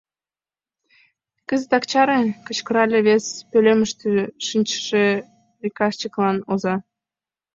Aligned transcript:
Кызытак 1.49 1.83
чаре!— 1.91 2.21
кычкырале 2.45 2.99
вес 3.07 3.25
пӧлемыште 3.51 4.09
шинчыше 4.45 5.05
приказчиклан 5.57 6.37
оза. 6.51 6.75